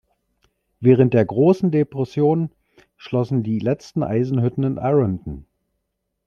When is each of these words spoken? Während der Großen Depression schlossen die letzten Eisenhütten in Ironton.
Während 0.79 1.13
der 1.13 1.23
Großen 1.25 1.69
Depression 1.69 2.49
schlossen 2.97 3.43
die 3.43 3.59
letzten 3.59 4.01
Eisenhütten 4.01 4.63
in 4.63 4.77
Ironton. 4.77 5.45